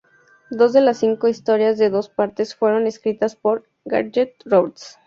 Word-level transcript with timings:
Dos 0.49 0.73
de 0.73 0.81
las 0.81 0.97
cinco 0.97 1.27
historias 1.27 1.77
de 1.77 1.91
dos 1.91 2.09
partes 2.09 2.55
fueron 2.55 2.87
escritas 2.87 3.35
por 3.35 3.67
Gareth 3.85 4.33
Roberts. 4.45 4.97